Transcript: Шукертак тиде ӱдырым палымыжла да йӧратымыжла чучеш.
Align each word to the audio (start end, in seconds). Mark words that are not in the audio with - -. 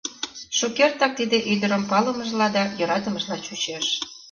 Шукертак 0.57 1.11
тиде 1.19 1.37
ӱдырым 1.51 1.83
палымыжла 1.91 2.47
да 2.55 2.63
йӧратымыжла 2.77 3.37
чучеш. 3.45 3.85